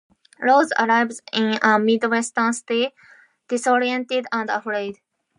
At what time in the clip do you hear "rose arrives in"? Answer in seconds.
0.39-1.59